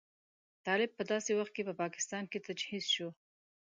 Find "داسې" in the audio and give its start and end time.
1.11-1.31